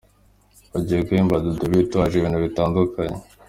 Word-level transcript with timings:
Bagiye 0.71 0.99
guhemba 1.07 1.41
Dudu 1.43 1.65
bitwaje 1.71 2.13
ibintu 2.17 2.39
bitandukanye. 2.45 3.19